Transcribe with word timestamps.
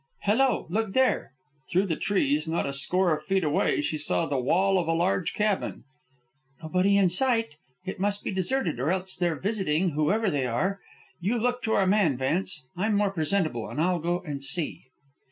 Hello! 0.23 0.65
Look 0.71 0.93
there!" 0.93 1.33
Through 1.69 1.85
the 1.85 1.95
trees, 1.95 2.47
not 2.47 2.65
a 2.65 2.73
score 2.73 3.15
of 3.15 3.23
feet 3.23 3.43
away, 3.43 3.81
she 3.81 3.99
saw 3.99 4.25
the 4.25 4.39
wall 4.39 4.79
of 4.79 4.87
a 4.87 4.93
large 4.95 5.35
cabin. 5.35 5.83
"Nobody 6.63 6.97
in 6.97 7.07
sight. 7.07 7.57
It 7.85 7.99
must 7.99 8.23
be 8.23 8.31
deserted, 8.31 8.79
or 8.79 8.89
else 8.89 9.15
they're 9.15 9.35
visiting, 9.39 9.89
whoever 9.89 10.31
they 10.31 10.47
are. 10.47 10.79
You 11.19 11.37
look 11.37 11.61
to 11.65 11.73
our 11.73 11.85
man, 11.85 12.17
Vance, 12.17 12.63
I'm 12.75 12.95
more 12.95 13.11
presentable, 13.11 13.69
and 13.69 13.79
I'll 13.79 13.99
go 13.99 14.21
and 14.21 14.43
see." 14.43 14.85